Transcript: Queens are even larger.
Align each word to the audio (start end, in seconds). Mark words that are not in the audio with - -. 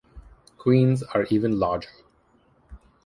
Queens 0.57 1.03
are 1.03 1.27
even 1.29 1.59
larger. 1.59 1.91